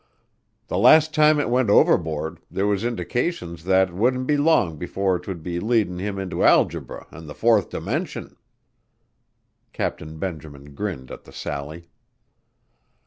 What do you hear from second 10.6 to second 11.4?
grinned at the